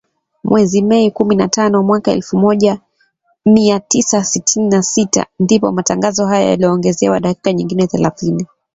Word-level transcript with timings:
Mwezi 0.43 0.81
Mei 0.81 1.11
kumi 1.11 1.35
na 1.35 1.47
tano, 1.47 1.83
mwaka 1.83 2.11
elfu 2.11 2.37
moja 2.37 2.79
mia 3.45 3.79
tisa 3.79 4.23
sitini 4.23 4.69
na 4.69 4.83
sita, 4.83 5.25
ndipo 5.39 5.71
matangazo 5.71 6.25
hayo 6.27 6.47
yaliongezewa 6.49 7.19
dakika 7.19 7.53
nyingine 7.53 7.87
thelathini 7.87 8.47